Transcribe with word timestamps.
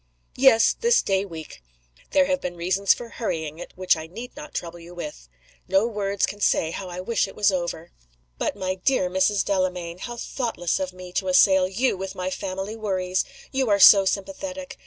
"Yes. 0.35 0.75
This 0.81 1.03
day 1.03 1.25
week. 1.25 1.61
There 2.09 2.25
have 2.25 2.41
been 2.41 2.55
reasons 2.55 2.91
for 2.91 3.07
hurrying 3.07 3.59
it 3.59 3.73
which 3.77 3.95
I 3.95 4.07
need 4.07 4.35
not 4.35 4.55
trouble 4.55 4.79
you 4.79 4.95
with. 4.95 5.29
No 5.67 5.85
words 5.85 6.25
can 6.25 6.39
say 6.39 6.71
how 6.71 6.89
I 6.89 6.99
wish 6.99 7.27
it 7.27 7.35
was 7.35 7.51
over. 7.51 7.91
But, 8.39 8.55
my 8.55 8.73
dear 8.73 9.11
Mrs. 9.11 9.45
Delamayn, 9.45 9.99
how 9.99 10.17
thoughtless 10.17 10.79
of 10.79 10.91
me 10.91 11.13
to 11.13 11.27
assail 11.27 11.67
you 11.67 11.95
with 11.95 12.15
my 12.15 12.31
family 12.31 12.75
worries! 12.75 13.23
You 13.51 13.69
are 13.69 13.79
so 13.79 14.03
sympathetic. 14.05 14.79